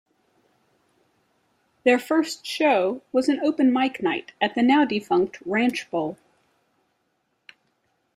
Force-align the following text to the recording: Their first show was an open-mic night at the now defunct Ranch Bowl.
Their 1.85 1.99
first 1.99 2.43
show 2.43 3.03
was 3.11 3.29
an 3.29 3.39
open-mic 3.41 4.01
night 4.01 4.31
at 4.41 4.55
the 4.55 4.63
now 4.63 4.83
defunct 4.83 5.39
Ranch 5.45 5.91
Bowl. 5.91 6.17